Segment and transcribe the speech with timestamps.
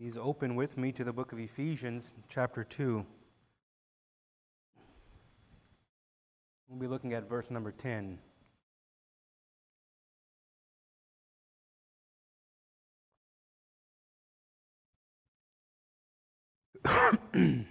[0.00, 3.04] Please open with me to the book of Ephesians, chapter 2.
[6.68, 8.18] We'll be looking at verse number 10.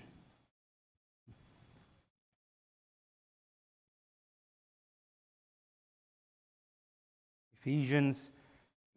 [7.59, 8.29] Ephesians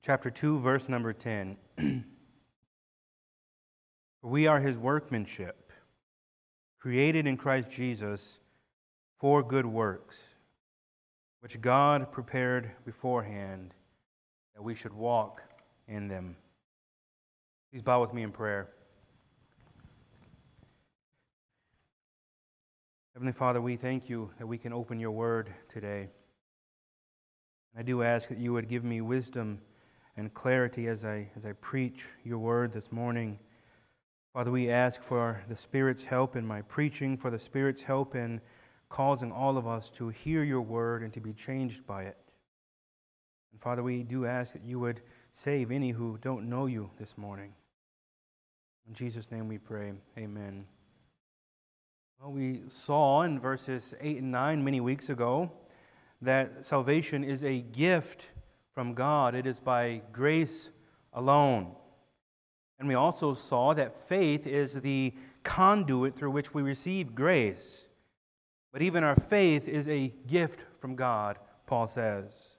[0.02, 1.56] chapter 2, verse number 10.
[4.22, 5.72] we are his workmanship,
[6.78, 8.38] created in Christ Jesus
[9.18, 10.36] for good works,
[11.40, 13.74] which God prepared beforehand
[14.54, 15.42] that we should walk
[15.88, 16.36] in them.
[17.70, 18.68] Please bow with me in prayer.
[23.14, 26.08] Heavenly Father, we thank you that we can open your word today.
[27.76, 29.60] I do ask that you would give me wisdom
[30.16, 33.38] and clarity as I, as I preach your word this morning.
[34.32, 38.40] Father, we ask for the Spirit's help in my preaching, for the Spirit's help in
[38.88, 42.16] causing all of us to hear your word and to be changed by it.
[43.52, 47.18] And Father, we do ask that you would save any who don't know you this
[47.18, 47.52] morning.
[48.88, 49.92] In Jesus' name we pray.
[50.16, 50.64] Amen.
[52.18, 55.50] Well, we saw in verses 8 and 9 many weeks ago
[56.22, 58.28] that salvation is a gift
[58.72, 60.70] from God, it is by grace
[61.12, 61.74] alone.
[62.82, 67.84] And we also saw that faith is the conduit through which we receive grace.
[68.72, 72.56] But even our faith is a gift from God, Paul says.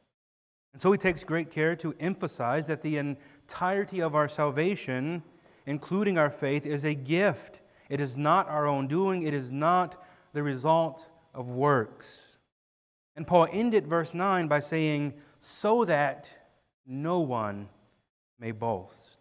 [0.71, 5.23] And so he takes great care to emphasize that the entirety of our salvation,
[5.65, 7.59] including our faith, is a gift.
[7.89, 10.01] It is not our own doing, it is not
[10.31, 12.37] the result of works.
[13.17, 16.33] And Paul ended verse 9 by saying, So that
[16.87, 17.67] no one
[18.39, 19.12] may boast.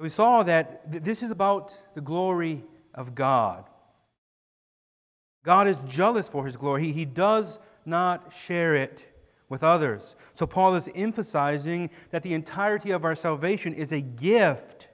[0.00, 3.68] We saw that this is about the glory of God.
[5.44, 6.84] God is jealous for his glory.
[6.84, 9.06] He, he does not share it
[9.48, 10.16] with others.
[10.32, 14.88] So Paul is emphasizing that the entirety of our salvation is a gift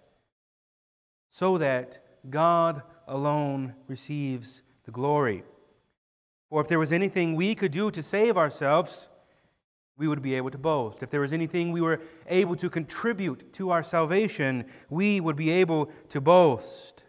[1.31, 5.45] so that God alone receives the glory.
[6.49, 9.09] For if there was anything we could do to save ourselves,
[9.99, 11.03] we would be able to boast.
[11.03, 15.51] If there was anything we were able to contribute to our salvation, we would be
[15.51, 17.05] able to boast.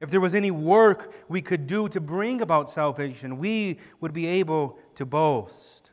[0.00, 4.26] If there was any work we could do to bring about salvation, we would be
[4.26, 5.92] able to boast.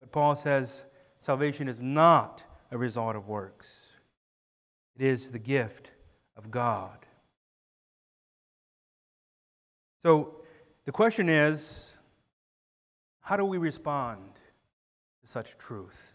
[0.00, 0.84] But Paul says
[1.20, 3.92] salvation is not a result of works,
[4.98, 5.92] it is the gift
[6.36, 7.06] of God.
[10.04, 10.42] So
[10.84, 11.96] the question is
[13.20, 14.35] how do we respond?
[15.26, 16.12] Such truth.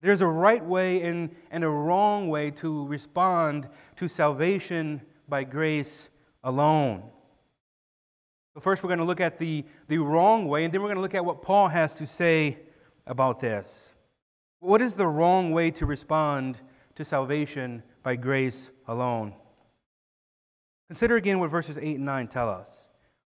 [0.00, 6.08] There's a right way and, and a wrong way to respond to salvation by grace
[6.44, 7.02] alone.
[8.54, 10.96] So, first, we're going to look at the, the wrong way, and then we're going
[10.96, 12.58] to look at what Paul has to say
[13.06, 13.92] about this.
[14.60, 16.60] What is the wrong way to respond
[16.94, 19.34] to salvation by grace alone?
[20.88, 22.88] Consider again what verses 8 and 9 tell us.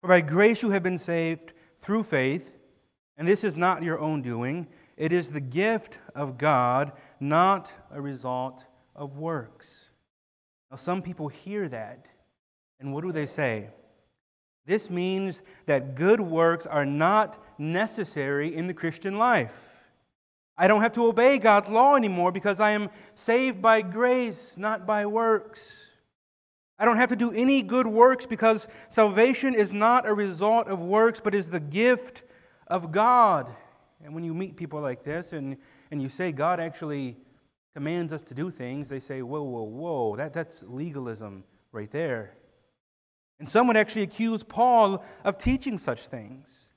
[0.02, 2.59] For by grace you have been saved through faith
[3.20, 4.66] and this is not your own doing,
[4.96, 8.66] it is the gift of God, not a result
[8.96, 9.90] of works.
[10.72, 12.08] Now, some people hear that,
[12.80, 13.72] and what do they say?
[14.66, 19.82] This means that good works are not necessary in the Christian life.
[20.58, 24.88] I don't have to obey God's law anymore because I am saved by grace, not
[24.88, 25.92] by works.
[26.78, 30.82] I don't have to do any good works because salvation is not a result of
[30.82, 32.24] works, but is the gift
[32.70, 33.54] of God.
[34.04, 35.58] And when you meet people like this and,
[35.92, 37.18] and you say God actually
[37.74, 42.36] commands us to do things, they say, whoa, whoa, whoa, that, that's legalism right there.
[43.40, 46.68] And some would actually accuse Paul of teaching such things.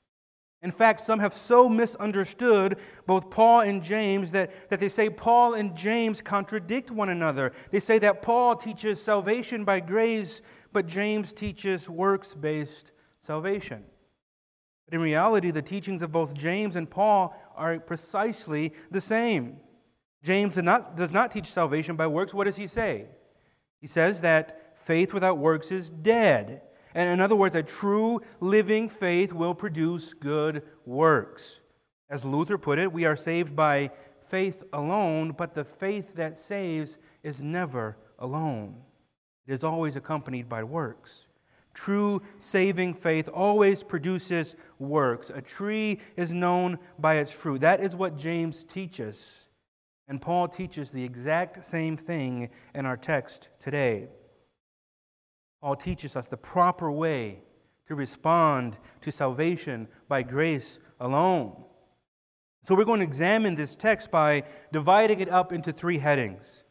[0.63, 5.55] In fact, some have so misunderstood both Paul and James that, that they say Paul
[5.55, 7.53] and James contradict one another.
[7.73, 10.41] They say that Paul teaches salvation by grace,
[10.73, 13.85] but James teaches works based salvation.
[14.93, 19.57] In reality, the teachings of both James and Paul are precisely the same.
[20.23, 22.35] James does not, does not teach salvation by works.
[22.35, 23.07] What does he say?
[23.81, 26.61] He says that faith without works is dead.
[26.95, 31.61] And in other words, a true living faith will produce good works.
[32.11, 33.91] As Luther put it, we are saved by
[34.29, 38.77] faith alone, but the faith that saves is never alone.
[39.47, 41.29] It is always accompanied by works.
[41.75, 45.31] True saving faith always produces works.
[45.31, 47.63] A tree is known by its fruit.
[47.63, 49.49] That is what James teaches.
[50.09, 54.09] And Paul teaches the exact same thing in our text today.
[55.63, 57.41] Paul teaches us the proper way
[57.87, 61.65] to respond to salvation by grace alone.
[62.65, 66.63] So we're going to examine this text by dividing it up into three headings.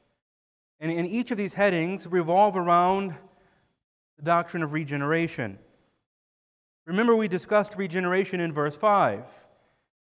[0.80, 3.16] And in each of these headings revolve around
[4.22, 5.58] the doctrine of regeneration.
[6.86, 9.26] Remember, we discussed regeneration in verse 5.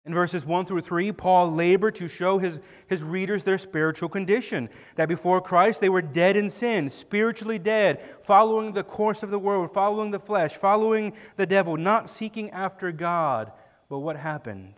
[0.06, 4.70] In verses 1 through 3, Paul labored to show his, his readers their spiritual condition.
[4.96, 9.40] That before Christ, they were dead in sin, spiritually dead, following the course of the
[9.40, 13.52] world, following the flesh, following the devil, not seeking after God.
[13.90, 14.76] But what happened?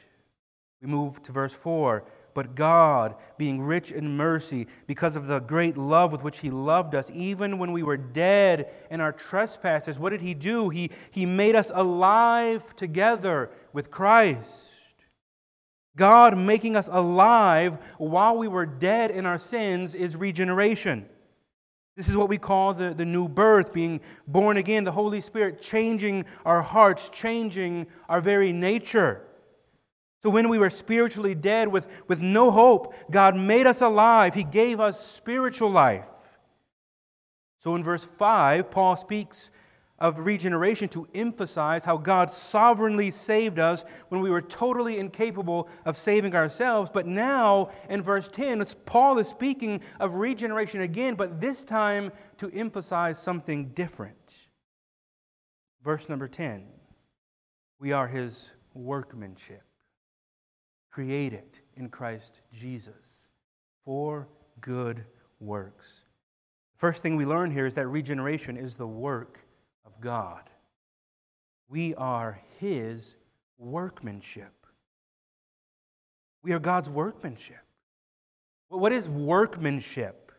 [0.82, 2.04] We move to verse 4.
[2.34, 6.96] But God, being rich in mercy, because of the great love with which He loved
[6.96, 10.70] us, even when we were dead in our trespasses, what did He do?
[10.70, 14.70] He, he made us alive together with Christ.
[15.96, 21.06] God making us alive while we were dead in our sins is regeneration.
[21.98, 25.62] This is what we call the, the new birth, being born again, the Holy Spirit
[25.62, 29.22] changing our hearts, changing our very nature.
[30.22, 34.36] So when we were spiritually dead with, with no hope, God made us alive.
[34.36, 36.08] He gave us spiritual life.
[37.58, 39.50] So in verse 5, Paul speaks
[39.98, 45.98] of regeneration to emphasize how God sovereignly saved us when we were totally incapable of
[45.98, 46.92] saving ourselves.
[46.92, 52.52] But now, in verse 10, Paul is speaking of regeneration again, but this time to
[52.52, 54.16] emphasize something different.
[55.84, 56.66] Verse number 10
[57.80, 59.64] We are his workmanship
[60.92, 63.28] created in Christ Jesus
[63.86, 64.28] for
[64.60, 65.06] good
[65.40, 65.88] works.
[66.78, 69.40] First thing we learn here is that regeneration is the work
[69.86, 70.50] of God.
[71.70, 73.16] We are His
[73.58, 74.54] workmanship.
[76.44, 77.64] We are God's workmanship.
[78.70, 80.32] What is workmanship?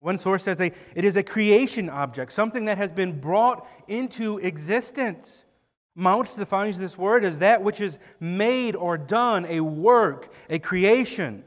[0.00, 5.44] One source says it is a creation object, something that has been brought into existence.
[5.94, 11.44] Mounce defines this word as that which is made or done, a work, a creation.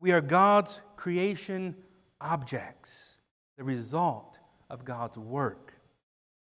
[0.00, 1.74] We are God's creation
[2.20, 3.18] objects,
[3.56, 5.74] the result of God's work.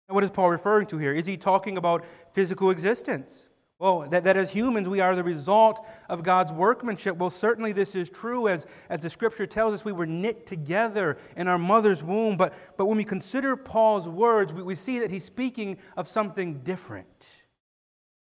[0.08, 1.14] And what is Paul referring to here?
[1.14, 3.49] Is he talking about physical existence?
[3.80, 7.16] Well, that, that as humans we are the result of God's workmanship.
[7.16, 11.16] Well, certainly this is true as, as the scripture tells us we were knit together
[11.34, 12.36] in our mother's womb.
[12.36, 16.58] But, but when we consider Paul's words, we, we see that he's speaking of something
[16.58, 17.26] different.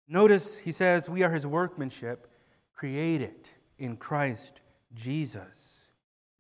[0.09, 2.27] Notice he says, We are his workmanship,
[2.75, 4.63] created in Christ
[4.95, 5.83] Jesus.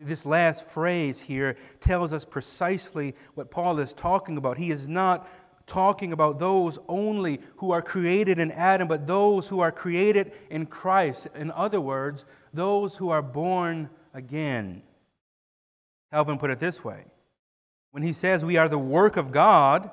[0.00, 4.56] This last phrase here tells us precisely what Paul is talking about.
[4.56, 5.28] He is not
[5.66, 10.66] talking about those only who are created in Adam, but those who are created in
[10.66, 11.26] Christ.
[11.34, 14.82] In other words, those who are born again.
[16.12, 17.04] Calvin put it this way
[17.94, 19.88] when he says we are the work of God,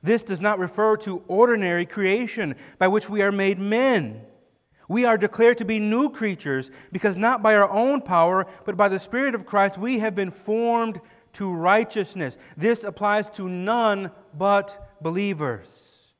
[0.00, 4.22] this does not refer to ordinary creation by which we are made men.
[4.88, 8.88] We are declared to be new creatures because not by our own power, but by
[8.88, 11.00] the Spirit of Christ, we have been formed
[11.32, 12.38] to righteousness.
[12.56, 16.14] This applies to none but believers.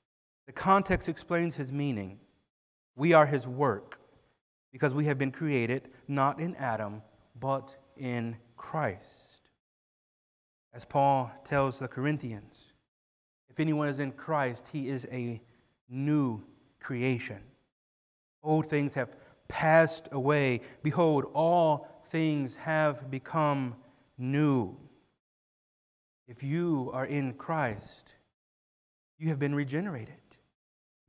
[0.47, 2.19] The context explains his meaning.
[2.95, 3.99] We are his work
[4.73, 7.03] because we have been created not in Adam,
[7.39, 9.51] but in Christ.
[10.73, 12.73] As Paul tells the Corinthians,
[13.49, 15.41] if anyone is in Christ, he is a
[15.89, 16.43] new
[16.81, 17.41] creation.
[18.43, 19.17] Old things have
[19.49, 20.61] passed away.
[20.83, 23.75] Behold, all things have become
[24.19, 24.77] new.
[26.29, 28.16] If you are in Christ,
[29.19, 30.15] you have been regenerated,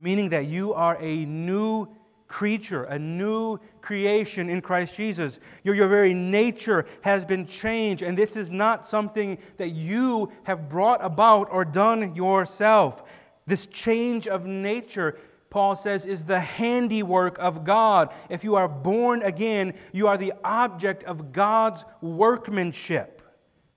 [0.00, 1.88] meaning that you are a new
[2.28, 5.40] creature, a new creation in Christ Jesus.
[5.64, 10.68] Your, your very nature has been changed, and this is not something that you have
[10.68, 13.02] brought about or done yourself.
[13.46, 18.12] This change of nature, Paul says, is the handiwork of God.
[18.28, 23.22] If you are born again, you are the object of God's workmanship,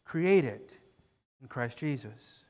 [0.03, 0.73] created
[1.41, 2.40] in Christ Jesus.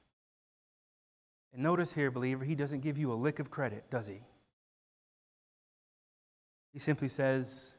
[1.54, 4.22] And notice here, believer, he doesn't give you a lick of credit, does he?
[6.72, 7.72] He simply says,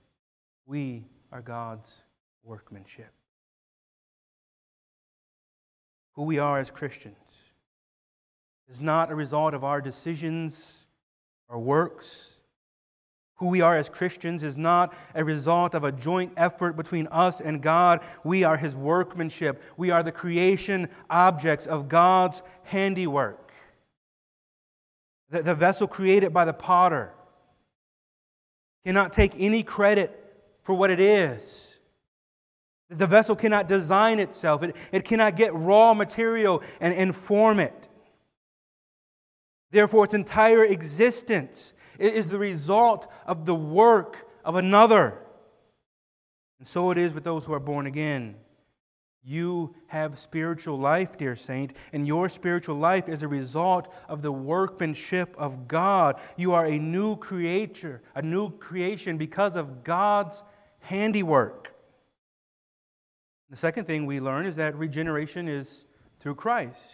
[0.67, 2.03] We are God's
[2.45, 3.13] workmanship.
[6.15, 7.17] Who we are as Christians
[8.69, 10.85] is not a result of our decisions
[11.49, 12.31] or works.
[13.37, 17.41] Who we are as Christians is not a result of a joint effort between us
[17.41, 18.01] and God.
[18.23, 19.63] We are His workmanship.
[19.79, 23.42] We are the creation objects of God's handiwork
[25.33, 27.13] the, the vessel created by the potter
[28.85, 30.19] cannot take any credit
[30.63, 31.81] for what it is.
[32.91, 37.89] The vessel cannot design itself, it, it cannot get raw material and, and form it.
[39.71, 45.19] Therefore, its entire existence is the result of the work of another.
[46.59, 48.35] And so it is with those who are born again.
[49.25, 54.33] You have spiritual life, dear saint, and your spiritual life is a result of the
[54.33, 56.21] workmanship of God.
[56.37, 60.43] You are a new creature, a new creation because of God's
[60.81, 61.73] handiwork.
[63.49, 65.85] The second thing we learn is that regeneration is
[66.19, 66.89] through Christ.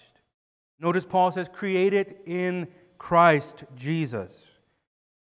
[0.78, 2.68] Notice Paul says, created in
[2.98, 4.47] Christ Jesus.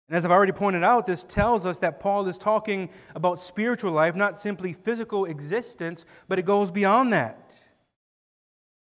[0.09, 3.91] And as I've already pointed out, this tells us that Paul is talking about spiritual
[3.91, 7.51] life, not simply physical existence, but it goes beyond that.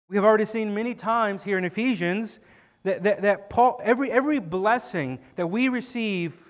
[0.09, 2.39] We have already seen many times here in Ephesians
[2.85, 6.41] that, that, that Paul, every, every blessing that we receive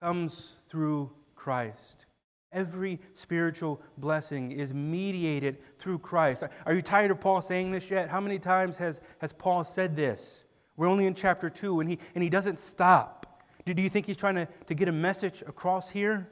[0.00, 2.06] comes through Christ.
[2.50, 6.44] Every spiritual blessing is mediated through Christ.
[6.64, 8.08] Are you tired of Paul saying this yet?
[8.08, 10.44] How many times has, has Paul said this?
[10.76, 13.21] We're only in chapter 2, and he, and he doesn't stop.
[13.64, 16.28] Do you think he's trying to, to get a message across here?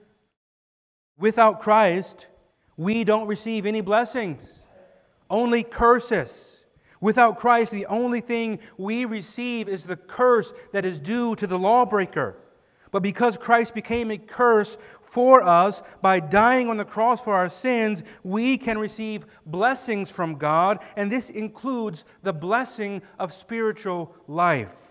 [1.18, 2.26] Without Christ,
[2.76, 4.64] we don't receive any blessings,
[5.28, 6.64] only curses.
[7.00, 11.58] Without Christ, the only thing we receive is the curse that is due to the
[11.58, 12.36] lawbreaker.
[12.90, 17.48] But because Christ became a curse for us by dying on the cross for our
[17.48, 24.89] sins, we can receive blessings from God, and this includes the blessing of spiritual life.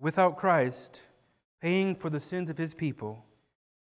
[0.00, 1.02] Without Christ
[1.60, 3.24] paying for the sins of his people,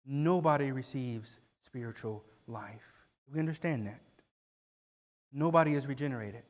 [0.06, 3.06] nobody receives spiritual life.
[3.32, 4.02] We understand that.
[5.34, 6.44] Nobody is regenerated.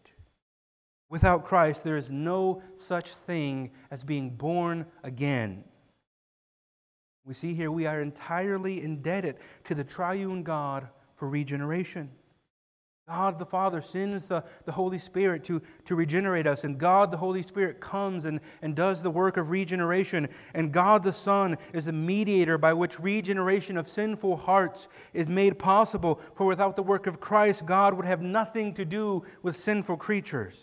[1.09, 5.63] Without Christ, there is no such thing as being born again.
[7.25, 12.11] We see here we are entirely indebted to the triune God for regeneration.
[13.07, 17.17] God the Father sends the, the Holy Spirit to, to regenerate us, and God the
[17.17, 21.85] Holy Spirit comes and, and does the work of regeneration, and God the Son is
[21.85, 26.19] the mediator by which regeneration of sinful hearts is made possible.
[26.33, 30.55] For without the work of Christ, God would have nothing to do with sinful creatures.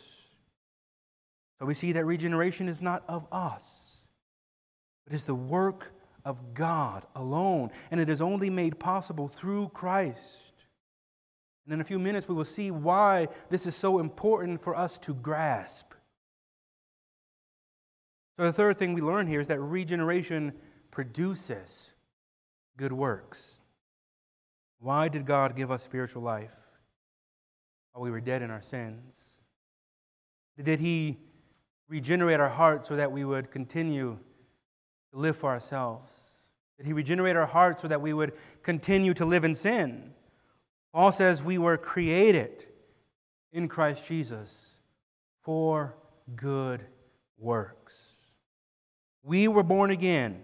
[1.61, 3.99] So we see that regeneration is not of us,
[5.07, 5.93] it is the work
[6.25, 10.42] of God alone, and it is only made possible through Christ.
[11.65, 14.99] And in a few minutes, we will see why this is so important for us
[14.99, 15.93] to grasp.
[18.37, 20.53] So, the third thing we learn here is that regeneration
[20.91, 21.93] produces
[22.77, 23.59] good works.
[24.81, 26.55] Why did God give us spiritual life
[27.93, 29.17] while we were dead in our sins?
[30.61, 31.19] Did He
[31.89, 34.19] regenerate our hearts so that we would continue
[35.13, 36.13] to live for ourselves?
[36.79, 40.15] Did He regenerate our hearts so that we would continue to live in sin?
[40.93, 42.67] Paul says we were created
[43.53, 44.77] in Christ Jesus
[45.43, 45.95] for
[46.37, 46.85] good
[47.39, 48.09] works.
[49.23, 50.43] We were born again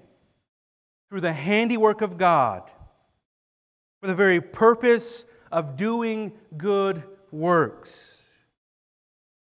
[1.09, 2.71] through the handiwork of God
[4.01, 8.23] for the very purpose of doing good works.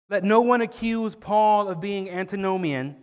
[0.10, 2.96] Let no one accuse Paul of being antinomian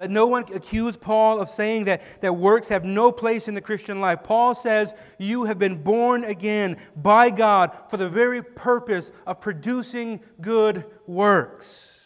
[0.00, 3.60] let no one accuse Paul of saying that, that works have no place in the
[3.60, 4.22] Christian life.
[4.24, 10.20] Paul says you have been born again by God for the very purpose of producing
[10.40, 11.98] good works.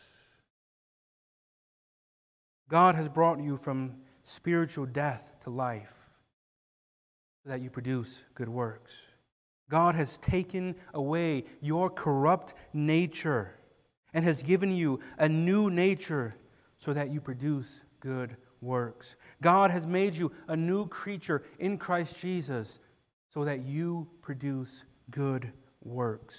[2.68, 6.10] God has brought you from spiritual death to life
[7.44, 8.94] so that you produce good works.
[9.70, 13.54] God has taken away your corrupt nature
[14.12, 16.34] and has given you a new nature
[16.78, 19.16] so that you produce good works.
[19.40, 22.78] God has made you a new creature in Christ Jesus
[23.32, 26.36] so that you produce good works.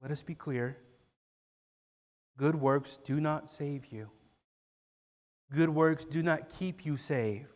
[0.00, 0.78] Let us be clear
[2.38, 4.08] good works do not save you,
[5.52, 7.46] good works do not keep you saved.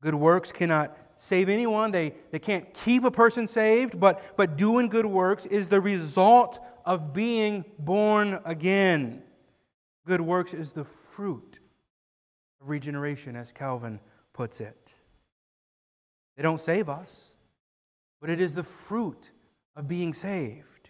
[0.00, 1.90] Good works cannot save anyone.
[1.90, 6.64] They, they can't keep a person saved, but, but doing good works is the result
[6.84, 9.24] of being born again.
[10.08, 11.58] Good works is the fruit
[12.62, 14.00] of regeneration, as Calvin
[14.32, 14.94] puts it.
[16.34, 17.32] They don't save us,
[18.18, 19.30] but it is the fruit
[19.76, 20.88] of being saved.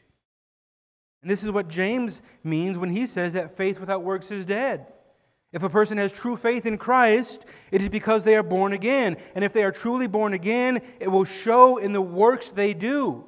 [1.20, 4.86] And this is what James means when he says that faith without works is dead.
[5.52, 9.16] If a person has true faith in Christ, it is because they are born again.
[9.34, 13.24] And if they are truly born again, it will show in the works they do.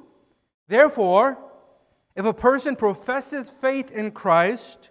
[0.69, 1.37] Therefore,
[2.15, 4.90] if a person professes faith in Christ,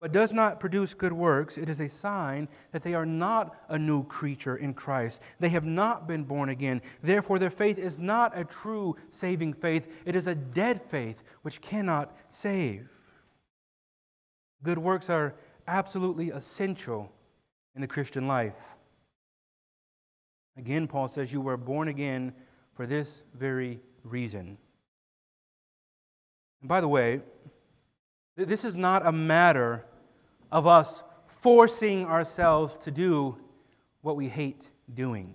[0.00, 3.78] but does not produce good works, it is a sign that they are not a
[3.78, 5.20] new creature in Christ.
[5.38, 6.80] They have not been born again.
[7.02, 11.60] Therefore, their faith is not a true saving faith, it is a dead faith which
[11.60, 12.88] cannot save.
[14.62, 15.34] Good works are
[15.68, 17.12] absolutely essential
[17.74, 18.76] in the Christian life.
[20.56, 22.32] Again, Paul says, You were born again
[22.74, 24.56] for this very reason.
[26.60, 27.20] And by the way,
[28.36, 29.84] this is not a matter
[30.50, 33.36] of us forcing ourselves to do
[34.02, 35.34] what we hate doing.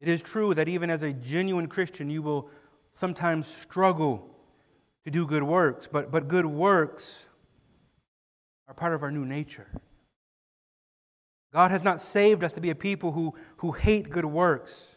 [0.00, 2.48] It is true that even as a genuine Christian, you will
[2.92, 4.26] sometimes struggle
[5.04, 7.26] to do good works, but, but good works
[8.68, 9.68] are part of our new nature.
[11.52, 14.96] God has not saved us to be a people who, who hate good works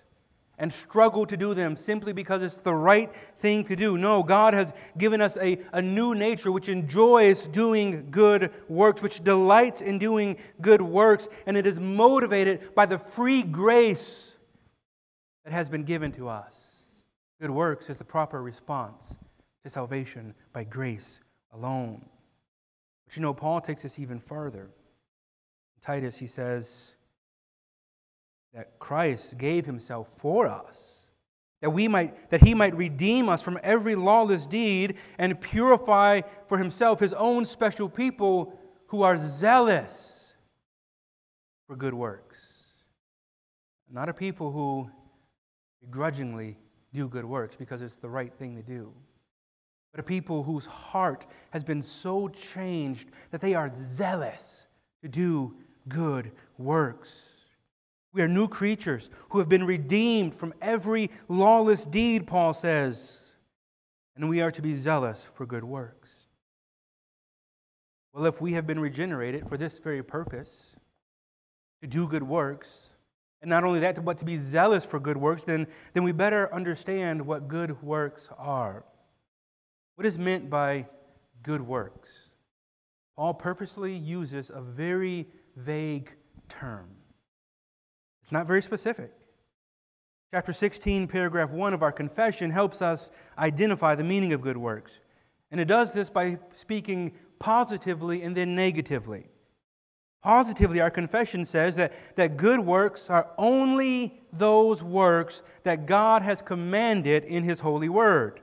[0.58, 3.98] and struggle to do them simply because it's the right thing to do.
[3.98, 9.24] No, God has given us a, a new nature which enjoys doing good works, which
[9.24, 14.36] delights in doing good works, and it is motivated by the free grace
[15.44, 16.84] that has been given to us.
[17.42, 19.18] Good works is the proper response
[19.64, 21.20] to salvation by grace
[21.52, 22.06] alone.
[23.06, 24.64] But you know, Paul takes this even further.
[24.64, 26.94] In Titus, he says,
[28.54, 31.08] that Christ gave himself for us,
[31.62, 36.58] that, we might, that he might redeem us from every lawless deed and purify for
[36.58, 38.58] himself his own special people
[38.88, 40.34] who are zealous
[41.68, 42.64] for good works.
[43.90, 44.90] Not a people who
[45.82, 46.58] begrudgingly
[46.94, 48.94] do good works because it's the right thing to do,
[49.92, 54.68] but a people whose heart has been so changed that they are zealous
[55.02, 55.56] to do
[55.88, 57.33] good works.
[58.14, 63.34] We are new creatures who have been redeemed from every lawless deed, Paul says,
[64.16, 66.12] and we are to be zealous for good works.
[68.14, 70.76] Well, if we have been regenerated for this very purpose,
[71.82, 72.92] to do good works,
[73.42, 76.54] and not only that, but to be zealous for good works, then, then we better
[76.54, 78.86] understand what good works are.
[79.96, 80.86] What is meant by
[81.42, 82.30] good works?
[83.18, 86.12] Paul purposely uses a very vague
[86.48, 86.90] term.
[88.34, 89.12] Not very specific.
[90.34, 95.02] Chapter 16, paragraph 1 of our confession helps us identify the meaning of good works.
[95.52, 99.28] And it does this by speaking positively and then negatively.
[100.24, 106.42] Positively, our confession says that, that good works are only those works that God has
[106.42, 108.42] commanded in His holy word.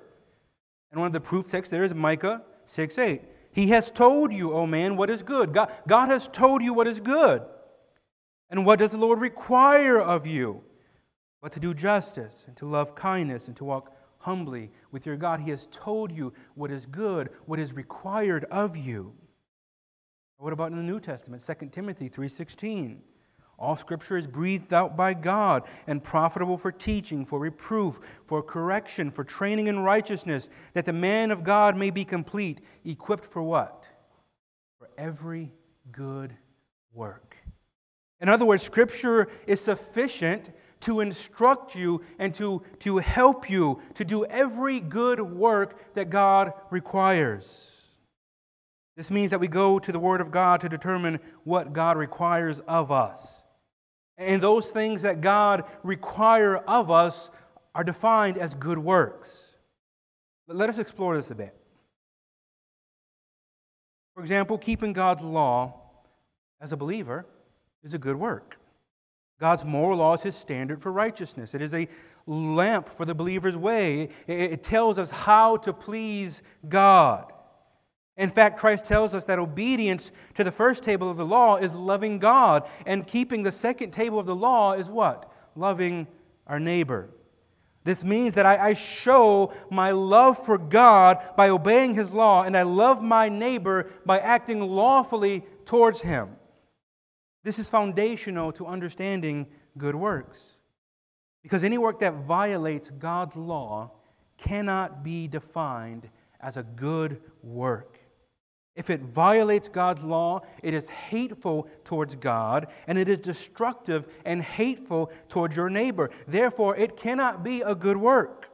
[0.93, 3.23] And one of the proof texts there is Micah 6 8.
[3.51, 5.53] He has told you, O man, what is good.
[5.53, 7.43] God, God has told you what is good.
[8.51, 10.63] And what does the Lord require of you?
[11.41, 15.41] But to do justice, and to love kindness, and to walk humbly with your God.
[15.41, 19.15] He has told you what is good, what is required of you.
[20.37, 21.43] What about in the New Testament?
[21.43, 23.03] 2 Timothy 3:16.
[23.59, 29.11] All scripture is breathed out by God and profitable for teaching, for reproof, for correction,
[29.11, 33.87] for training in righteousness, that the man of God may be complete, equipped for what?
[34.79, 35.53] For every
[35.93, 36.35] good
[36.95, 37.30] work.
[38.21, 44.05] In other words, Scripture is sufficient to instruct you and to, to help you to
[44.05, 47.73] do every good work that God requires.
[48.97, 52.61] This means that we go to the Word of God to determine what God requires
[52.61, 53.43] of us.
[54.19, 57.31] And those things that God require of us
[57.75, 59.47] are defined as good works.
[60.47, 61.57] But let us explore this a bit.
[64.15, 65.81] For example, keeping God's law
[66.61, 67.25] as a believer
[67.83, 68.59] is a good work.
[69.41, 71.55] God's moral law is his standard for righteousness.
[71.55, 71.89] It is a
[72.27, 74.11] lamp for the believer's way.
[74.27, 77.33] It tells us how to please God.
[78.17, 81.75] In fact, Christ tells us that obedience to the first table of the law is
[81.75, 85.33] loving God, and keeping the second table of the law is what?
[85.57, 86.07] Loving
[86.47, 87.09] our neighbor.
[87.85, 92.63] This means that I, show my love for God by obeying His law, and I
[92.63, 96.37] love my neighbor by acting lawfully towards him.
[97.43, 99.47] This is foundational to understanding
[99.79, 100.45] good works.
[101.43, 103.93] Because any work that violates God's law
[104.37, 106.09] cannot be defined
[106.41, 107.99] as a good work.
[108.77, 114.43] If it violates God's law, it is hateful towards God, and it is destructive and
[114.43, 116.11] hateful towards your neighbor.
[116.27, 118.51] Therefore, it cannot be a good work.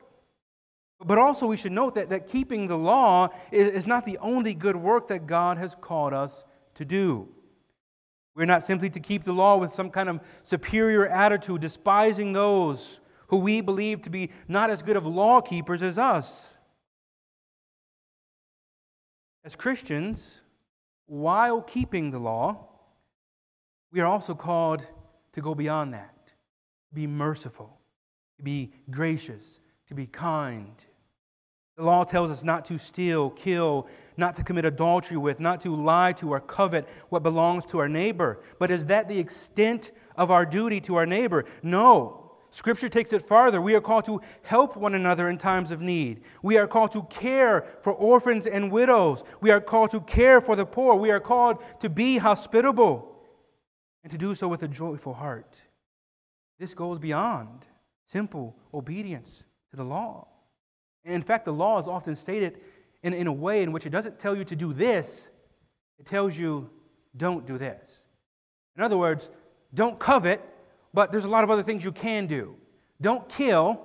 [1.04, 4.54] But also, we should note that, that keeping the law is, is not the only
[4.54, 6.42] good work that God has called us
[6.74, 7.28] to do.
[8.36, 13.00] We're not simply to keep the law with some kind of superior attitude, despising those
[13.28, 16.58] who we believe to be not as good of law keepers as us.
[19.42, 20.42] As Christians,
[21.06, 22.68] while keeping the law,
[23.90, 24.84] we are also called
[25.32, 27.80] to go beyond that, to be merciful,
[28.36, 30.74] to be gracious, to be kind.
[31.78, 35.74] The law tells us not to steal, kill, not to commit adultery with, not to
[35.74, 38.40] lie to or covet what belongs to our neighbor.
[38.58, 41.44] But is that the extent of our duty to our neighbor?
[41.62, 42.22] No.
[42.50, 43.60] Scripture takes it farther.
[43.60, 46.22] We are called to help one another in times of need.
[46.42, 49.24] We are called to care for orphans and widows.
[49.40, 50.94] We are called to care for the poor.
[50.94, 53.14] We are called to be hospitable
[54.02, 55.56] and to do so with a joyful heart.
[56.58, 57.66] This goes beyond
[58.06, 60.28] simple obedience to the law.
[61.04, 62.58] And in fact, the law is often stated
[63.06, 65.28] in, in a way in which it doesn't tell you to do this,
[65.98, 66.68] it tells you
[67.16, 68.02] don't do this.
[68.76, 69.30] In other words,
[69.72, 70.42] don't covet
[70.96, 72.56] but there's a lot of other things you can do.
[73.02, 73.82] Don't kill,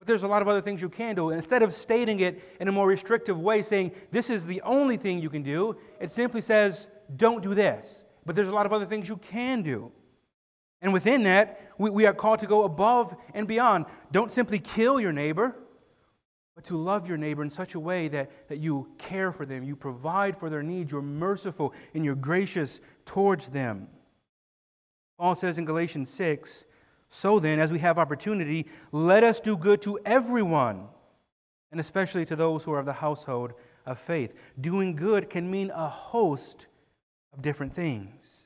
[0.00, 1.30] but there's a lot of other things you can do.
[1.30, 5.20] Instead of stating it in a more restrictive way, saying this is the only thing
[5.20, 8.02] you can do, it simply says don't do this.
[8.24, 9.92] But there's a lot of other things you can do.
[10.82, 13.84] And within that, we, we are called to go above and beyond.
[14.10, 15.54] Don't simply kill your neighbor,
[16.56, 19.62] but to love your neighbor in such a way that, that you care for them,
[19.62, 23.88] you provide for their needs, you're merciful, and you're gracious towards them.
[25.18, 26.64] Paul says in Galatians 6
[27.10, 30.88] So then, as we have opportunity, let us do good to everyone,
[31.70, 33.52] and especially to those who are of the household
[33.84, 34.34] of faith.
[34.58, 36.68] Doing good can mean a host
[37.34, 38.44] of different things.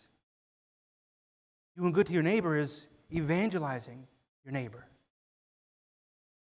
[1.76, 4.08] Doing good to your neighbor is evangelizing
[4.44, 4.84] your neighbor.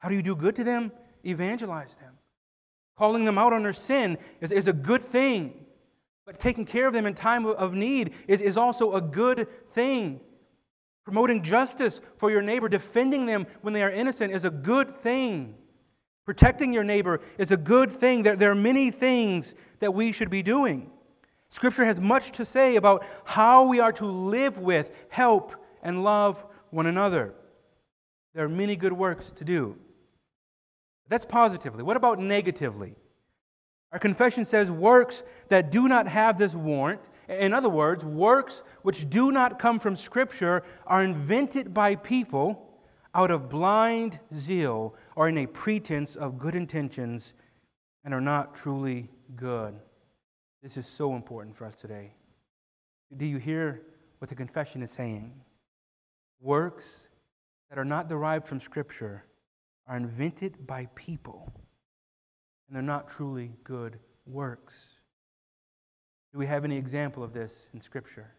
[0.00, 0.92] How do you do good to them?
[1.26, 2.14] Evangelize them.
[2.96, 5.66] Calling them out on their sin is, is a good thing.
[6.24, 10.20] But taking care of them in time of need is, is also a good thing.
[11.04, 15.54] Promoting justice for your neighbor, defending them when they are innocent, is a good thing.
[16.24, 18.24] Protecting your neighbor is a good thing.
[18.24, 20.90] There, there are many things that we should be doing.
[21.48, 26.44] Scripture has much to say about how we are to live with, help, and love
[26.70, 27.34] one another.
[28.34, 29.78] There are many good works to do.
[31.08, 31.82] That's positively.
[31.82, 32.96] What about negatively?
[33.92, 39.08] Our confession says works that do not have this warrant, in other words, works which
[39.08, 42.62] do not come from Scripture, are invented by people
[43.14, 47.32] out of blind zeal or in a pretense of good intentions
[48.04, 49.74] and are not truly good.
[50.62, 52.12] This is so important for us today.
[53.16, 53.82] Do you hear
[54.18, 55.32] what the confession is saying?
[56.40, 57.08] Works
[57.70, 59.24] that are not derived from Scripture
[59.86, 61.52] are invented by people
[62.66, 64.74] and they're not truly good works.
[66.32, 68.32] Do we have any example of this in Scripture?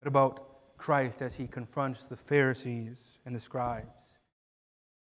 [0.00, 3.88] What about Christ as he confronts the Pharisees and the scribes?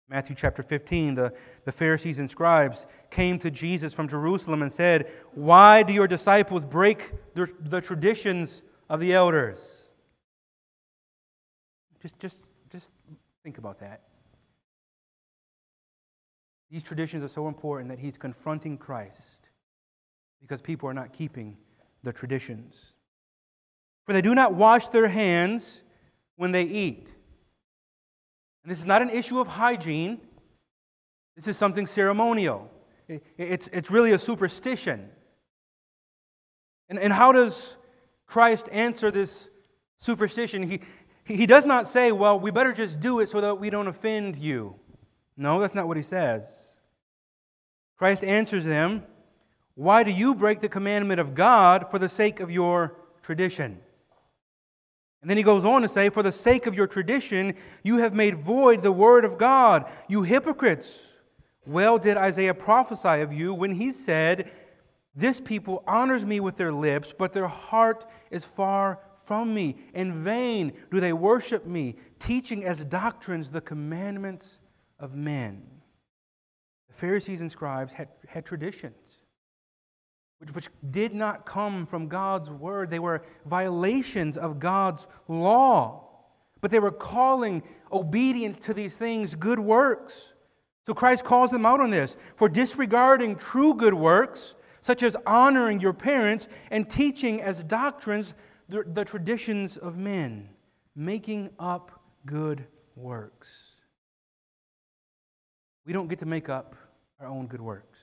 [0.09, 1.33] Matthew chapter 15, the,
[1.65, 6.65] the Pharisees and scribes came to Jesus from Jerusalem and said, Why do your disciples
[6.65, 9.83] break the, the traditions of the elders?
[12.01, 12.91] Just, just, just
[13.43, 14.01] think about that.
[16.73, 19.47] These traditions are so important that he's confronting Christ
[20.41, 21.55] because people are not keeping
[22.01, 22.93] the traditions.
[24.07, 25.83] For they do not wash their hands
[26.35, 27.09] when they eat.
[28.63, 30.19] And this is not an issue of hygiene,
[31.35, 32.71] this is something ceremonial.
[33.37, 35.09] It's, it's really a superstition.
[36.89, 37.77] And, and how does
[38.25, 39.47] Christ answer this
[39.99, 40.63] superstition?
[40.63, 40.79] He,
[41.23, 44.37] he does not say, well, we better just do it so that we don't offend
[44.37, 44.73] you.
[45.37, 46.62] No, that's not what he says.
[47.97, 49.03] Christ answers them,
[49.75, 53.79] Why do you break the commandment of God for the sake of your tradition?
[55.21, 58.13] And then he goes on to say, For the sake of your tradition, you have
[58.13, 61.13] made void the word of God, you hypocrites.
[61.65, 64.51] Well did Isaiah prophesy of you when he said,
[65.15, 69.77] This people honors me with their lips, but their heart is far from me.
[69.93, 74.59] In vain do they worship me, teaching as doctrines the commandments
[74.99, 75.63] of men.
[77.03, 78.95] Pharisees and scribes had, had traditions
[80.39, 82.89] which, which did not come from God's word.
[82.89, 86.07] They were violations of God's law.
[86.61, 87.61] But they were calling
[87.91, 90.33] obedience to these things good works.
[90.85, 95.81] So Christ calls them out on this for disregarding true good works, such as honoring
[95.81, 98.33] your parents and teaching as doctrines
[98.69, 100.47] the, the traditions of men,
[100.95, 103.75] making up good works.
[105.85, 106.77] We don't get to make up
[107.19, 107.99] our own good works.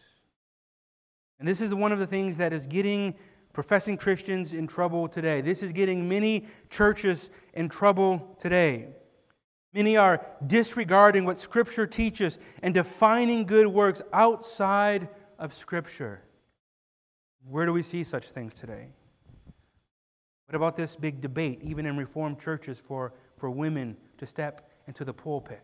[1.39, 3.15] And this is one of the things that is getting
[3.53, 5.41] professing Christians in trouble today.
[5.41, 8.89] This is getting many churches in trouble today.
[9.73, 16.23] Many are disregarding what Scripture teaches and defining good works outside of Scripture.
[17.49, 18.89] Where do we see such things today?
[20.47, 25.05] What about this big debate, even in Reformed churches, for, for women to step into
[25.05, 25.63] the pulpit?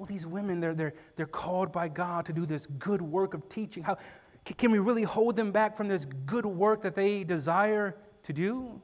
[0.00, 3.48] Oh, these women, they're, they're, they're called by God to do this good work of
[3.48, 3.82] teaching.
[3.82, 3.98] How,
[4.44, 8.80] can we really hold them back from this good work that they desire to do?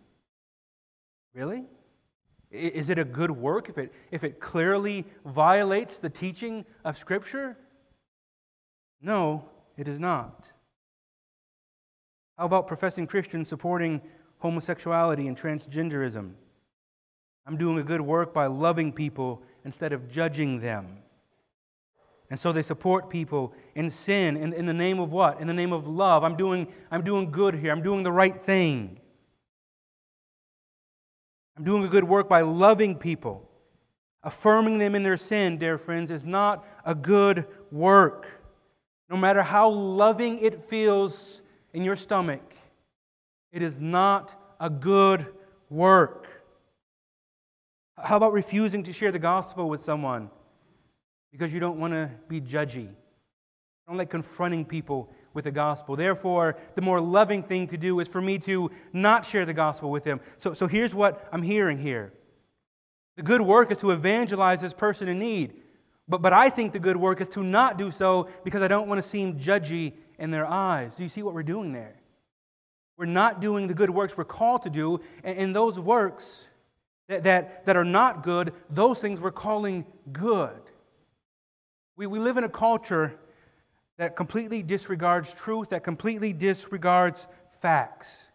[1.35, 1.65] Really?
[2.51, 7.57] Is it a good work if it, if it clearly violates the teaching of Scripture?
[9.01, 9.45] No,
[9.77, 10.51] it is not.
[12.39, 14.01] How about professing Christians supporting
[14.39, 16.33] homosexuality and transgenderism?
[17.47, 20.99] I'm doing a good work by loving people instead of judging them.
[22.31, 25.41] And so they support people in sin in, in the name of what?
[25.41, 26.25] In the name of love.
[26.25, 27.71] I'm doing, I'm doing good here.
[27.71, 28.99] I'm doing the right thing.
[31.57, 33.49] I'm doing a good work by loving people.
[34.23, 38.41] Affirming them in their sin, dear friends, is not a good work.
[39.11, 42.55] No matter how loving it feels in your stomach,
[43.53, 45.27] it is not a good
[45.69, 46.34] work.
[47.97, 50.31] How about refusing to share the gospel with someone
[51.31, 52.89] because you don't want to be judgy?
[52.89, 55.97] I don't like confronting people with the gospel.
[55.97, 59.91] Therefore, the more loving thing to do is for me to not share the gospel
[59.91, 60.21] with them.
[60.39, 62.13] So, so here's what I'm hearing here
[63.17, 65.55] the good work is to evangelize this person in need.
[66.09, 68.89] But, but I think the good work is to not do so because I don't
[68.89, 70.97] want to seem judgy in their eyes.
[70.97, 71.95] Do you see what we're doing there?
[72.97, 76.47] We're not doing the good works we're called to do, and, and those works
[77.09, 80.61] that, that, that are not good, those things we're calling good.
[81.97, 83.19] We, we live in a culture
[83.99, 87.27] that completely disregards truth, that completely disregards
[87.61, 88.27] facts.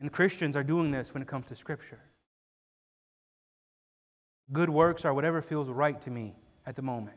[0.00, 2.00] And Christians are doing this when it comes to Scripture.
[4.52, 6.34] Good works are whatever feels right to me
[6.66, 7.16] at the moment,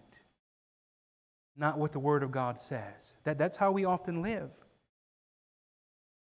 [1.57, 3.15] not what the Word of God says.
[3.23, 4.51] That, that's how we often live.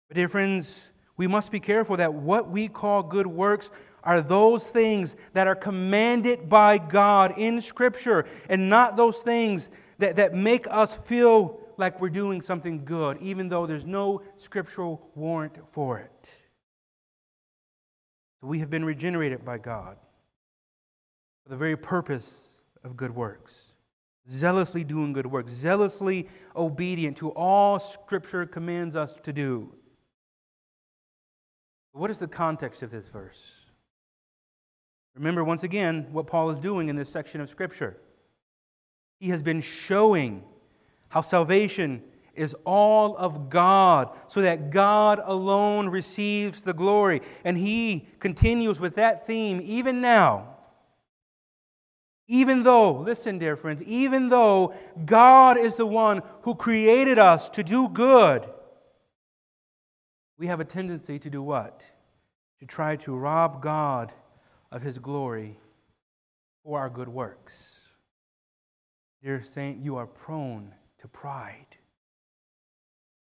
[0.08, 3.70] But, dear friends, we must be careful that what we call good works
[4.02, 10.16] are those things that are commanded by God in Scripture and not those things that,
[10.16, 15.58] that make us feel like we're doing something good, even though there's no scriptural warrant
[15.70, 16.30] for it.
[18.40, 19.96] We have been regenerated by God
[21.42, 22.42] for the very purpose
[22.84, 23.72] of good works,
[24.30, 29.74] zealously doing good works, zealously obedient to all Scripture commands us to do.
[31.98, 33.54] What is the context of this verse?
[35.16, 37.96] Remember, once again, what Paul is doing in this section of Scripture.
[39.18, 40.44] He has been showing
[41.08, 47.20] how salvation is all of God, so that God alone receives the glory.
[47.44, 50.54] And he continues with that theme even now.
[52.28, 54.72] Even though, listen, dear friends, even though
[55.04, 58.48] God is the one who created us to do good,
[60.38, 61.84] we have a tendency to do what?
[62.60, 64.12] To try to rob God
[64.70, 65.58] of his glory
[66.64, 67.80] for our good works.
[69.22, 71.76] Dear saint, you are prone to pride.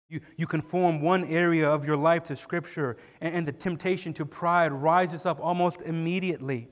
[0.08, 4.24] You, you conform one area of your life to Scripture, and, and the temptation to
[4.24, 6.68] pride rises up almost immediately.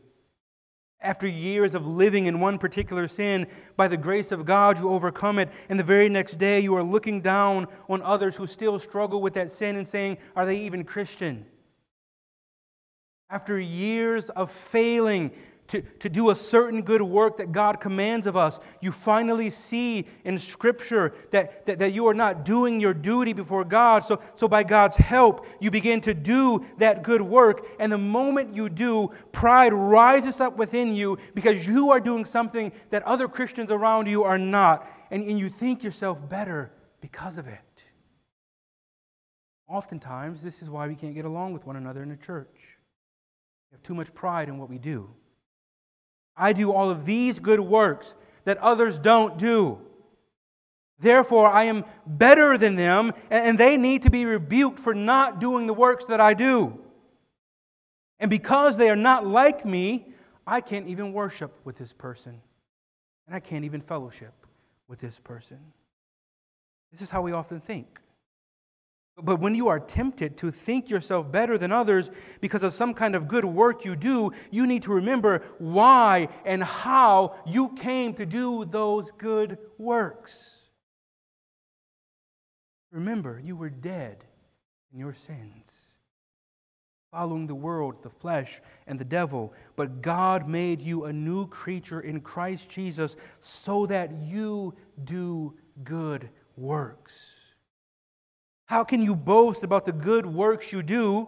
[1.03, 5.39] After years of living in one particular sin, by the grace of God, you overcome
[5.39, 5.49] it.
[5.71, 9.33] And the very next day, you are looking down on others who still struggle with
[9.35, 11.47] that sin and saying, Are they even Christian?
[13.31, 15.31] After years of failing,
[15.71, 20.05] to, to do a certain good work that God commands of us, you finally see
[20.25, 24.05] in Scripture that, that, that you are not doing your duty before God.
[24.05, 27.67] So, so, by God's help, you begin to do that good work.
[27.79, 32.73] And the moment you do, pride rises up within you because you are doing something
[32.91, 34.91] that other Christians around you are not.
[35.13, 37.61] And, and you think yourself better because of it.
[39.69, 42.49] Oftentimes, this is why we can't get along with one another in the church.
[43.71, 45.11] We have too much pride in what we do.
[46.37, 48.15] I do all of these good works
[48.45, 49.79] that others don't do.
[50.99, 55.67] Therefore, I am better than them, and they need to be rebuked for not doing
[55.67, 56.79] the works that I do.
[58.19, 60.07] And because they are not like me,
[60.47, 62.41] I can't even worship with this person,
[63.27, 64.35] and I can't even fellowship
[64.89, 65.59] with this person.
[66.93, 67.99] This is how we often think.
[69.23, 73.15] But when you are tempted to think yourself better than others because of some kind
[73.15, 78.27] of good work you do, you need to remember why and how you came to
[78.27, 80.57] do those good works.
[82.93, 84.25] Remember, you were dead
[84.93, 85.93] in your sins,
[87.13, 89.53] following the world, the flesh, and the devil.
[89.77, 95.55] But God made you a new creature in Christ Jesus so that you do
[95.85, 97.40] good works.
[98.71, 101.27] How can you boast about the good works you do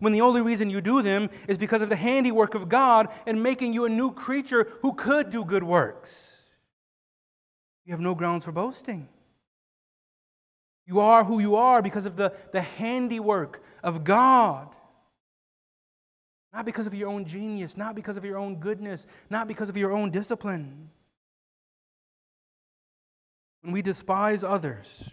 [0.00, 3.40] when the only reason you do them is because of the handiwork of God and
[3.40, 6.42] making you a new creature who could do good works?
[7.84, 9.08] You have no grounds for boasting.
[10.84, 14.74] You are who you are because of the, the handiwork of God.
[16.52, 19.76] Not because of your own genius, not because of your own goodness, not because of
[19.76, 20.90] your own discipline.
[23.60, 25.12] When we despise others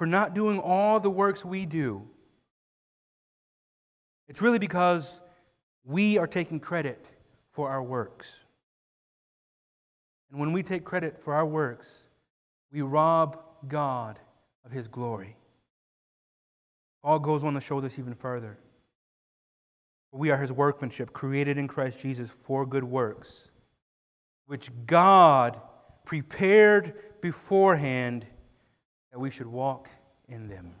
[0.00, 2.08] for not doing all the works we do,
[4.30, 5.20] it's really because
[5.84, 7.04] we are taking credit
[7.52, 8.34] for our works.
[10.30, 12.04] And when we take credit for our works,
[12.72, 14.18] we rob God
[14.64, 15.36] of his glory.
[17.02, 18.56] Paul goes on to show this even further.
[20.12, 23.50] We are his workmanship, created in Christ Jesus for good works,
[24.46, 25.60] which God
[26.06, 28.24] prepared beforehand
[29.12, 29.88] that we should walk
[30.28, 30.74] in them.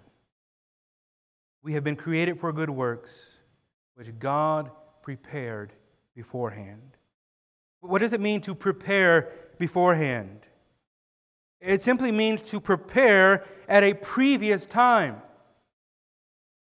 [1.62, 3.36] We have been created for good works
[3.94, 4.70] which God
[5.02, 5.72] prepared
[6.14, 6.96] beforehand.
[7.80, 10.40] What does it mean to prepare beforehand?
[11.60, 15.20] It simply means to prepare at a previous time.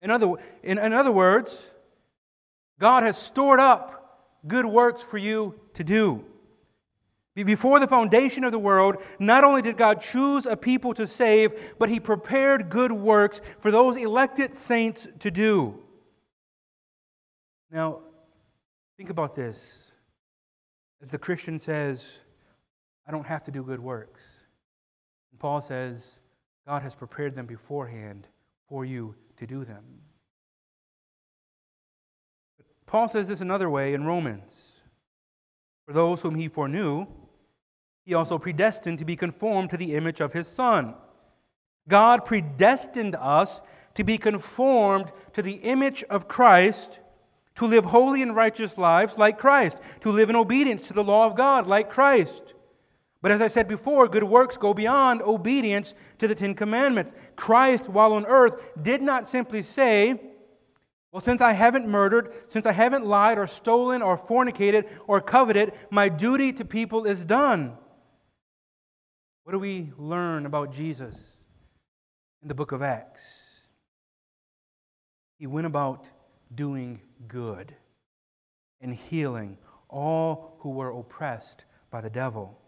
[0.02, 1.72] In other, in, in other words,
[2.80, 3.98] God has stored up
[4.48, 6.26] good works for you to do.
[7.44, 11.54] Before the foundation of the world, not only did God choose a people to save,
[11.78, 15.80] but He prepared good works for those elected saints to do.
[17.72, 18.00] Now,
[18.98, 19.92] think about this.
[21.02, 22.18] As the Christian says,
[23.08, 24.40] I don't have to do good works.
[25.32, 26.18] And Paul says,
[26.66, 28.28] God has prepared them beforehand
[28.68, 29.84] for you to do them.
[32.88, 34.72] Paul says this another way in Romans.
[35.86, 37.06] For those whom he foreknew,
[38.08, 40.96] he also predestined to be conformed to the image of his Son.
[41.90, 43.60] God predestined us
[43.96, 47.02] to be conformed to the image of Christ
[47.56, 51.26] to live holy and righteous lives like Christ, to live in obedience to the law
[51.26, 52.54] of God like Christ.
[53.22, 57.12] But as I said before, good works go beyond obedience to the Ten Commandments.
[57.36, 60.18] Christ, while on earth, did not simply say,
[61.12, 65.74] Well, since I haven't murdered, since I haven't lied or stolen or fornicated or coveted,
[65.92, 67.76] my duty to people is done.
[69.48, 71.38] What do we learn about Jesus
[72.42, 73.24] in the book of Acts?
[75.40, 76.10] He went about
[76.54, 77.74] doing good
[78.82, 79.58] and healing
[79.88, 82.60] all who were oppressed by the devil.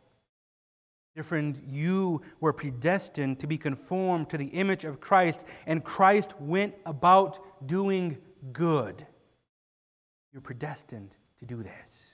[1.16, 6.40] Dear friend, you were predestined to be conformed to the image of Christ, and Christ
[6.40, 8.20] went about doing
[8.54, 9.06] good.
[10.32, 12.06] You're predestined to do this.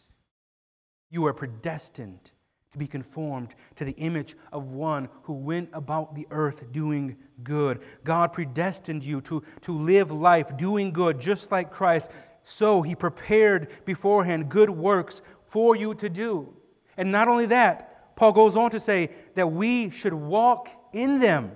[1.11, 2.31] You are predestined
[2.75, 7.79] to be conformed to the image of one who went about the earth doing good.
[8.03, 12.11] God predestined you to, to live life doing good, just like Christ.
[12.43, 16.53] So he prepared beforehand good works for you to do.
[16.97, 21.53] And not only that, Paul goes on to say that we should walk in them.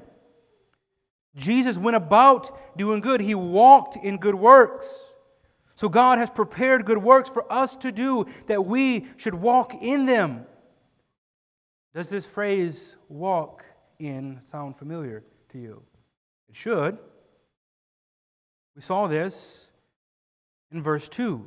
[1.36, 5.04] Jesus went about doing good, he walked in good works.
[5.76, 10.06] So God has prepared good works for us to do that we should walk in
[10.06, 10.46] them.
[12.00, 13.66] Does this phrase walk
[14.00, 15.84] in sound familiar to you?
[16.48, 16.98] It should.
[18.74, 19.68] We saw this
[20.72, 21.46] in verse 2.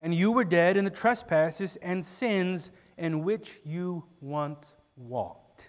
[0.00, 5.68] And you were dead in the trespasses and sins in which you once walked.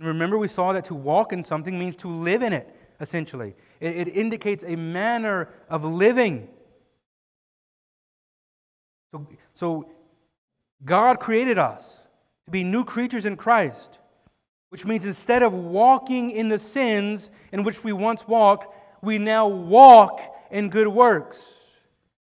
[0.00, 3.54] And remember, we saw that to walk in something means to live in it, essentially.
[3.78, 6.48] It, it indicates a manner of living.
[9.12, 9.88] So, so
[10.84, 12.01] God created us
[12.46, 13.98] to be new creatures in Christ,
[14.70, 19.46] which means instead of walking in the sins in which we once walked, we now
[19.46, 21.58] walk in good works.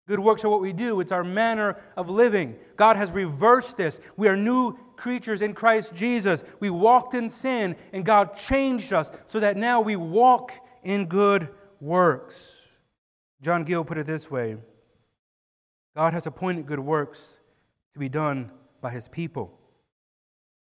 [0.06, 2.56] Good works are what we do, it's our manner of living.
[2.76, 4.00] God has reversed this.
[4.16, 6.42] We are new creatures in Christ Jesus.
[6.60, 10.52] We walked in sin, and God changed us so that now we walk
[10.82, 11.48] in good
[11.80, 12.66] works.
[13.42, 14.56] John Gill put it this way
[15.94, 17.36] God has appointed good works
[17.92, 18.50] to be done
[18.80, 19.57] by his people.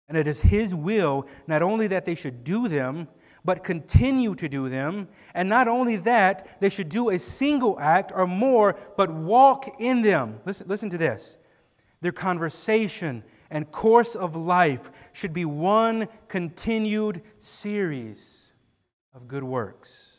[0.08, 3.08] And it is His will not only that they should do them,
[3.44, 5.08] but continue to do them.
[5.32, 10.02] And not only that, they should do a single act or more, but walk in
[10.02, 10.40] them.
[10.44, 11.36] Listen, listen to this.
[12.00, 18.52] Their conversation and course of life should be one continued series
[19.14, 20.12] of good works.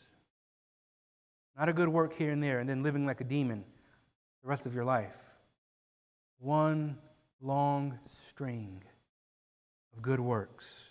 [1.56, 3.64] Not a good work here and there and then living like a demon
[4.42, 5.16] the rest of your life.
[6.38, 6.96] One
[7.40, 8.82] long string
[10.02, 10.84] good works.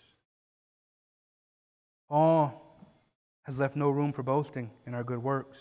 [2.10, 2.64] Paul
[3.44, 5.58] has left no room for boasting in our good works.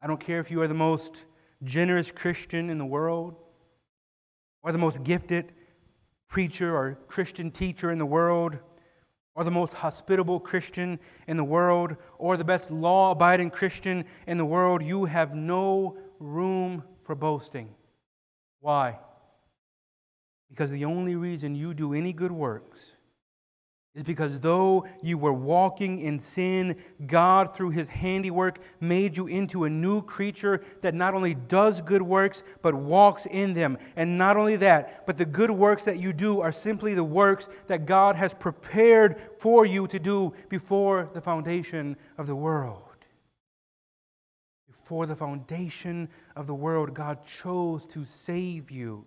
[0.00, 1.24] I don't care if you are the most
[1.64, 3.34] generous Christian in the world,
[4.62, 5.52] or the most gifted
[6.28, 8.58] preacher or Christian teacher in the world,
[9.34, 14.38] or the most hospitable Christian in the world, or the best law abiding Christian in
[14.38, 17.74] the world, you have no room for boasting.
[18.60, 18.98] Why?
[20.48, 22.92] Because the only reason you do any good works
[23.98, 29.64] is because though you were walking in sin, God, through his handiwork, made you into
[29.64, 33.76] a new creature that not only does good works, but walks in them.
[33.96, 37.48] And not only that, but the good works that you do are simply the works
[37.66, 42.82] that God has prepared for you to do before the foundation of the world.
[44.68, 49.06] Before the foundation of the world, God chose to save you.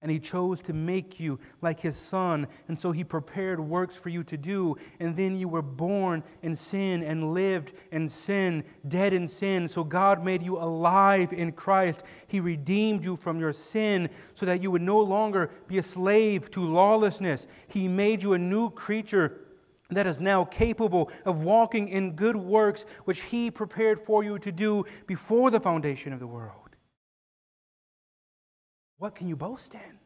[0.00, 2.46] And he chose to make you like his son.
[2.68, 4.76] And so he prepared works for you to do.
[5.00, 9.66] And then you were born in sin and lived in sin, dead in sin.
[9.66, 12.04] So God made you alive in Christ.
[12.28, 16.48] He redeemed you from your sin so that you would no longer be a slave
[16.52, 17.48] to lawlessness.
[17.66, 19.40] He made you a new creature
[19.90, 24.52] that is now capable of walking in good works which he prepared for you to
[24.52, 26.57] do before the foundation of the world.
[28.98, 29.98] What can you boast in?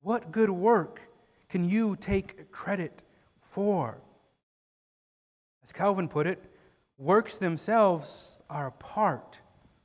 [0.00, 1.00] What good work
[1.48, 3.02] can you take credit
[3.40, 3.98] for?
[5.64, 6.42] As Calvin put it,
[6.96, 9.40] works themselves are a part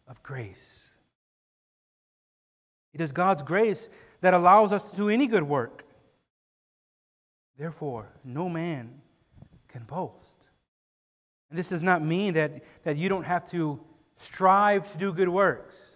[0.08, 0.92] of grace.
[2.94, 3.90] It is God's grace
[4.22, 5.86] that allows us to do any good work.
[7.58, 9.02] Therefore, no man
[9.68, 10.46] can boast.
[11.50, 13.80] And this does not mean that, that you don't have to
[14.18, 15.91] strive to do good works.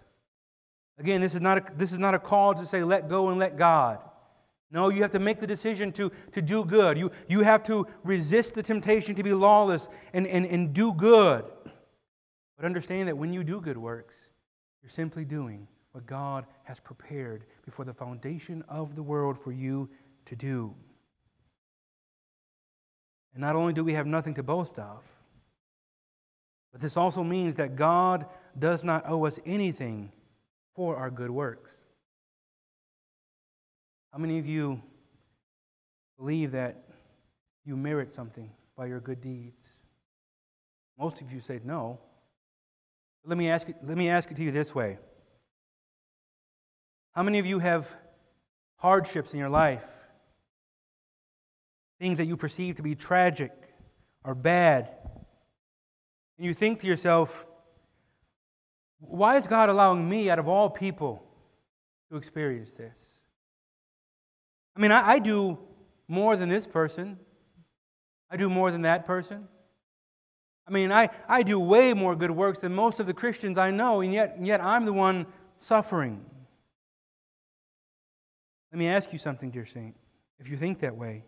[0.98, 3.38] Again, this is not a, this is not a call to say, let go and
[3.38, 3.98] let God.
[4.70, 6.98] No, you have to make the decision to, to do good.
[6.98, 11.44] You, you have to resist the temptation to be lawless and, and, and do good.
[12.56, 14.30] But understand that when you do good works,
[14.82, 19.88] you're simply doing what God has prepared before the foundation of the world for you
[20.26, 20.74] to do.
[23.34, 25.04] And not only do we have nothing to boast of,
[26.72, 28.26] but this also means that God
[28.58, 30.10] does not owe us anything
[30.76, 31.72] for our good works.
[34.12, 34.82] How many of you
[36.18, 36.84] believe that
[37.64, 39.80] you merit something by your good deeds?
[40.98, 41.98] Most of you say no.
[43.24, 44.98] Let me ask it, let me ask it to you this way.
[47.14, 47.94] How many of you have
[48.76, 49.84] hardships in your life?
[51.98, 53.52] Things that you perceive to be tragic
[54.22, 54.90] or bad.
[56.36, 57.46] And you think to yourself,
[58.98, 61.22] why is God allowing me, out of all people,
[62.10, 63.20] to experience this?
[64.76, 65.58] I mean, I, I, do
[66.08, 67.18] more than this person,
[68.30, 69.48] I do more than that person.
[70.68, 73.70] I mean, I, I do way more good works than most of the Christians I
[73.70, 75.26] know, and yet, and yet I'm the one
[75.56, 76.24] suffering.
[78.72, 79.94] Let me ask you something, dear saint,
[80.40, 81.24] if you think that way.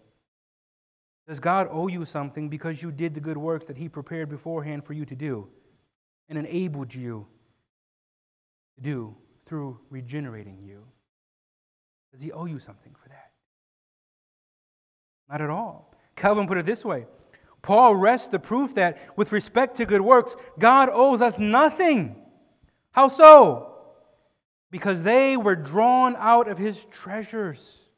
[1.28, 4.84] Does God owe you something because you did the good works that He prepared beforehand
[4.84, 5.48] for you to do
[6.28, 7.26] and enabled you
[8.81, 9.16] do
[9.47, 10.85] through regenerating you?
[12.12, 13.31] Does he owe you something for that?
[15.29, 15.95] Not at all.
[16.16, 17.07] Calvin put it this way
[17.62, 22.16] Paul rests the proof that with respect to good works, God owes us nothing.
[22.93, 23.74] How so?
[24.70, 27.89] Because they were drawn out of his treasures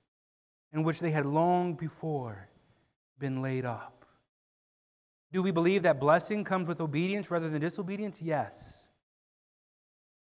[0.73, 2.49] in which they had long before
[3.19, 4.05] been laid up.
[5.33, 8.21] Do we believe that blessing comes with obedience rather than disobedience?
[8.21, 8.80] Yes.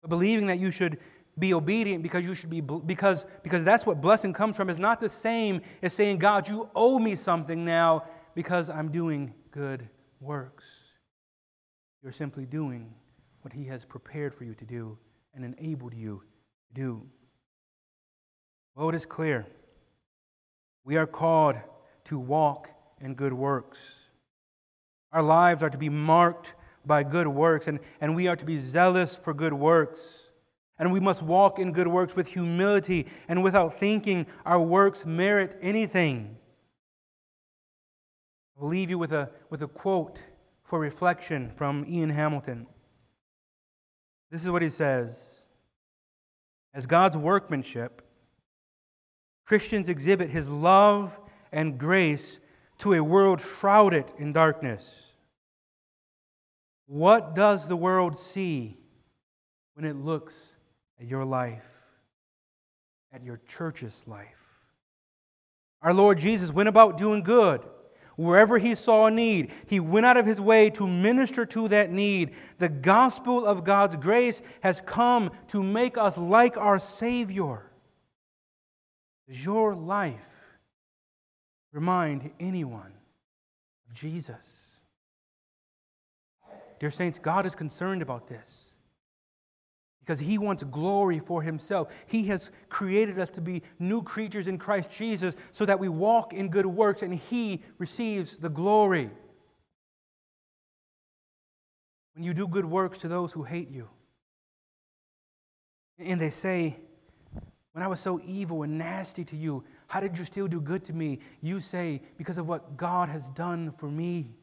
[0.02, 0.98] But believing that you should
[1.38, 5.00] be obedient because you should be because because that's what blessing comes from is not
[5.00, 9.88] the same as saying god you owe me something now because i'm doing good
[10.22, 10.66] works.
[12.02, 12.94] You're simply doing
[13.42, 14.98] what he has prepared for you to do
[15.34, 16.22] and enabled you
[16.68, 17.02] to do.
[18.74, 19.46] Well it is clear.
[20.84, 21.56] We are called
[22.06, 23.94] to walk in good works.
[25.12, 28.58] Our lives are to be marked by good works, and, and we are to be
[28.58, 30.30] zealous for good works.
[30.78, 35.56] And we must walk in good works with humility and without thinking our works merit
[35.62, 36.38] anything.
[38.60, 40.22] I'll leave you with a, with a quote
[40.64, 42.66] for reflection from Ian Hamilton.
[44.30, 45.40] This is what he says
[46.72, 48.02] As God's workmanship,
[49.44, 51.20] Christians exhibit his love
[51.52, 52.40] and grace
[52.78, 55.11] to a world shrouded in darkness.
[56.86, 58.78] What does the world see
[59.74, 60.54] when it looks
[61.00, 61.68] at your life,
[63.12, 64.28] at your church's life?
[65.80, 67.62] Our Lord Jesus went about doing good
[68.16, 71.90] Wherever he saw a need, he went out of his way to minister to that
[71.90, 72.34] need.
[72.58, 77.62] The gospel of God's grace has come to make us like our Savior.
[79.28, 80.20] Does your life
[81.72, 82.92] remind anyone
[83.88, 84.61] of Jesus?
[86.82, 88.70] Dear Saints, God is concerned about this
[90.00, 91.86] because he wants glory for himself.
[92.08, 96.32] He has created us to be new creatures in Christ Jesus so that we walk
[96.32, 99.10] in good works and he receives the glory.
[102.16, 103.88] When you do good works to those who hate you,
[106.00, 106.80] and they say,
[107.74, 110.82] When I was so evil and nasty to you, how did you still do good
[110.86, 111.20] to me?
[111.42, 114.34] You say, Because of what God has done for me.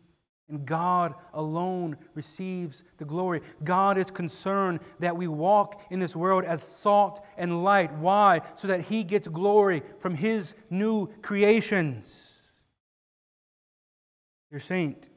[0.49, 3.41] And God alone receives the glory.
[3.63, 7.93] God is concerned that we walk in this world as salt and light.
[7.93, 8.41] Why?
[8.55, 12.33] So that He gets glory from His new creations.
[14.49, 15.07] Dear saint,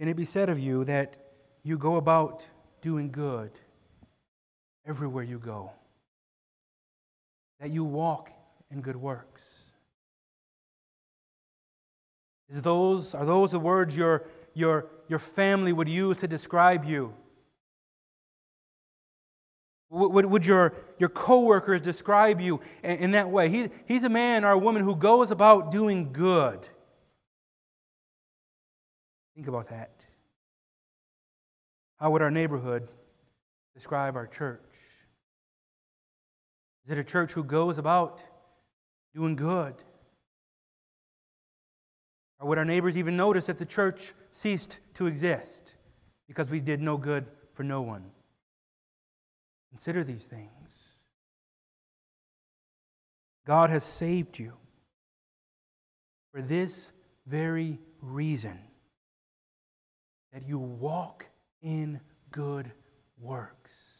[0.00, 1.16] can it be said of you that
[1.62, 2.48] you go about
[2.80, 3.52] doing good
[4.84, 5.70] everywhere you go?
[7.60, 8.30] That you walk
[8.72, 9.62] in good works?
[12.52, 17.14] Is those, are those the words your, your, your family would use to describe you?
[19.88, 23.48] Would, would your, your coworkers describe you in, in that way?
[23.48, 26.68] He, he's a man or a woman who goes about doing good.
[29.34, 30.04] Think about that.
[31.98, 32.86] How would our neighborhood
[33.74, 34.60] describe our church?
[36.84, 38.22] Is it a church who goes about
[39.14, 39.74] doing good?
[42.42, 45.76] Or would our neighbors even notice if the church ceased to exist
[46.26, 48.10] because we did no good for no one?
[49.70, 50.48] Consider these things.
[53.46, 54.54] God has saved you
[56.32, 56.90] for this
[57.28, 58.58] very reason
[60.32, 61.26] that you walk
[61.62, 62.00] in
[62.32, 62.72] good
[63.20, 63.98] works.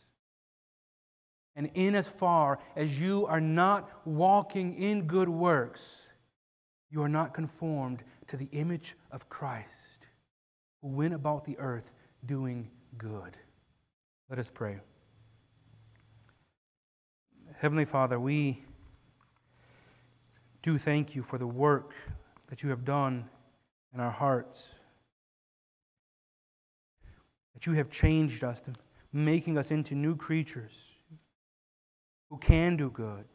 [1.55, 6.09] And in as far as you are not walking in good works,
[6.91, 8.03] you are not conformed
[8.33, 10.07] to the image of Christ,
[10.81, 11.93] who went about the earth
[12.25, 13.37] doing good.
[14.31, 14.79] Let us pray.
[17.59, 18.65] Heavenly Father, we
[20.63, 21.93] do thank you for the work
[22.49, 23.29] that you have done
[23.93, 24.71] in our hearts,
[27.53, 28.63] that you have changed us,
[29.13, 30.97] making us into new creatures
[32.31, 33.27] who can do good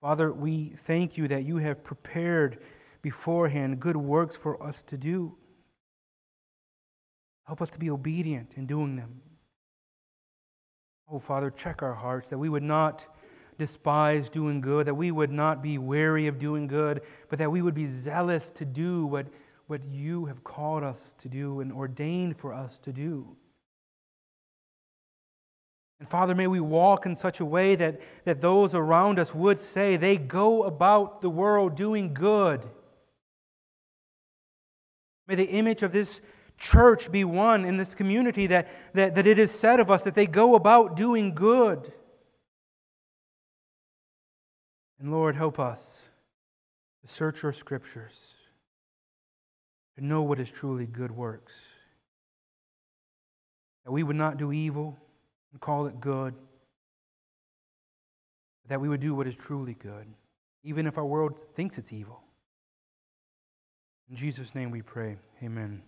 [0.00, 2.62] Father, we thank you that you have prepared
[3.02, 5.36] beforehand good works for us to do.
[7.46, 9.22] Help us to be obedient in doing them.
[11.10, 13.06] Oh, Father, check our hearts that we would not
[13.56, 17.62] despise doing good, that we would not be weary of doing good, but that we
[17.62, 19.26] would be zealous to do what,
[19.66, 23.36] what you have called us to do and ordained for us to do.
[26.00, 29.60] And Father, may we walk in such a way that, that those around us would
[29.60, 32.64] say they go about the world doing good.
[35.26, 36.20] May the image of this
[36.56, 40.14] church be one in this community that, that, that it is said of us that
[40.14, 41.92] they go about doing good.
[45.00, 46.08] And Lord, help us
[47.02, 48.16] to search your scriptures,
[49.96, 51.54] to know what is truly good works,
[53.84, 54.98] that we would not do evil
[55.58, 56.34] and call it good.
[58.68, 60.06] That we would do what is truly good,
[60.62, 62.20] even if our world thinks it's evil.
[64.08, 65.16] In Jesus' name we pray.
[65.42, 65.82] Amen.